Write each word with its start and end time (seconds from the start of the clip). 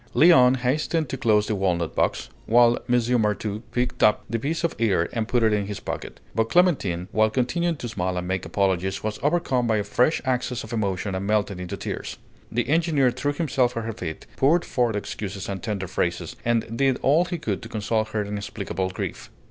Léon 0.15 0.55
hastened 0.57 1.09
to 1.09 1.15
close 1.15 1.45
the 1.45 1.53
walnut 1.53 1.93
box, 1.93 2.29
while 2.47 2.79
M. 2.89 2.95
Martout 3.21 3.61
picked 3.71 4.01
up 4.01 4.25
the 4.27 4.39
piece 4.39 4.63
of 4.63 4.73
ear 4.79 5.07
and 5.13 5.27
put 5.27 5.43
it 5.43 5.53
in 5.53 5.67
his 5.67 5.79
pocket. 5.79 6.19
But 6.33 6.49
Clémentine, 6.49 7.07
while 7.11 7.29
continuing 7.29 7.75
to 7.75 7.87
smile 7.87 8.17
and 8.17 8.27
make 8.27 8.43
apologies, 8.43 9.03
was 9.03 9.19
overcome 9.21 9.67
by 9.67 9.77
a 9.77 9.83
fresh 9.83 10.19
access 10.25 10.63
of 10.63 10.73
emotion 10.73 11.13
and 11.13 11.27
melted 11.27 11.59
into 11.59 11.77
tears. 11.77 12.17
The 12.51 12.67
engineer 12.67 13.11
threw 13.11 13.33
himself 13.33 13.77
at 13.77 13.83
her 13.83 13.93
feet, 13.93 14.25
poured 14.37 14.65
forth 14.65 14.95
excuses 14.95 15.47
and 15.47 15.61
tender 15.61 15.85
phrases, 15.87 16.35
and 16.43 16.65
did 16.75 16.97
all 17.03 17.25
he 17.25 17.37
could 17.37 17.61
to 17.61 17.69
console 17.69 18.05
her 18.05 18.25
inexplicable 18.25 18.89
grief. 18.89 19.29